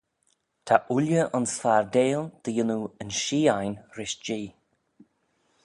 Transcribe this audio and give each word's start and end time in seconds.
Ta 0.65 0.75
ooilley 0.93 1.23
ayns 1.35 1.53
fardail 1.61 2.21
dy 2.43 2.51
yannoo 2.55 2.85
yn 3.01 3.11
shee 3.21 3.47
ain 3.57 3.75
rish 3.95 4.17
Jee. 4.25 4.47